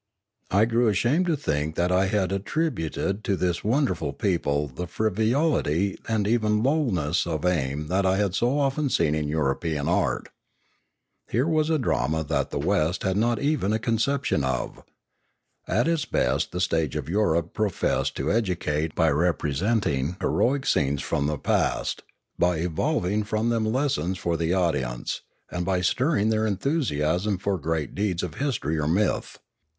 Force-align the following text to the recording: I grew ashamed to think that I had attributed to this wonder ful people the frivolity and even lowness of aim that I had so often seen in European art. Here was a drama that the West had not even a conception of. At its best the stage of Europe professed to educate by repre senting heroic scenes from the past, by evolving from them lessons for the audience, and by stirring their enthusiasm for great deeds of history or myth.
I 0.49 0.65
grew 0.65 0.87
ashamed 0.87 1.27
to 1.27 1.35
think 1.37 1.75
that 1.75 1.91
I 1.91 2.07
had 2.07 2.31
attributed 2.31 3.23
to 3.23 3.35
this 3.35 3.63
wonder 3.63 3.93
ful 3.93 4.13
people 4.13 4.67
the 4.67 4.87
frivolity 4.87 5.99
and 6.07 6.27
even 6.27 6.63
lowness 6.63 7.27
of 7.27 7.45
aim 7.45 7.85
that 7.89 8.03
I 8.03 8.17
had 8.17 8.33
so 8.33 8.57
often 8.57 8.89
seen 8.89 9.13
in 9.13 9.27
European 9.27 9.87
art. 9.87 10.29
Here 11.29 11.47
was 11.47 11.69
a 11.69 11.77
drama 11.77 12.23
that 12.23 12.49
the 12.49 12.57
West 12.57 13.03
had 13.03 13.15
not 13.15 13.37
even 13.37 13.71
a 13.71 13.77
conception 13.77 14.43
of. 14.43 14.81
At 15.67 15.87
its 15.87 16.05
best 16.05 16.51
the 16.51 16.59
stage 16.61 16.95
of 16.95 17.07
Europe 17.07 17.53
professed 17.53 18.15
to 18.17 18.31
educate 18.31 18.95
by 18.95 19.11
repre 19.11 19.53
senting 19.55 20.19
heroic 20.19 20.65
scenes 20.65 21.03
from 21.03 21.27
the 21.27 21.37
past, 21.37 22.01
by 22.39 22.57
evolving 22.57 23.23
from 23.23 23.49
them 23.49 23.65
lessons 23.67 24.17
for 24.17 24.35
the 24.35 24.51
audience, 24.51 25.21
and 25.51 25.63
by 25.63 25.81
stirring 25.81 26.29
their 26.29 26.47
enthusiasm 26.47 27.37
for 27.37 27.59
great 27.59 27.93
deeds 27.93 28.23
of 28.23 28.33
history 28.41 28.79
or 28.79 28.87
myth. 28.87 29.37